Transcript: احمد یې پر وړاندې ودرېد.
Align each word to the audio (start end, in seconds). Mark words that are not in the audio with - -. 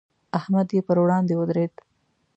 احمد 0.39 0.67
یې 0.75 0.81
پر 0.87 0.97
وړاندې 1.03 1.33
ودرېد. 1.35 1.73